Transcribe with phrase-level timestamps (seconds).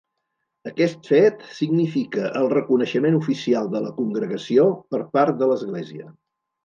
[0.69, 6.09] Aquest fet significa el reconeixement oficial de la congregació per part de l'Església.